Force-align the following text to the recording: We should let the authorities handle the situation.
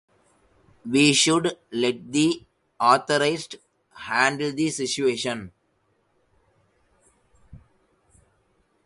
We 0.83 1.13
should 1.13 1.59
let 1.71 2.11
the 2.11 2.43
authorities 2.79 3.49
handle 3.93 4.51
the 4.51 4.71
situation. 4.71 5.51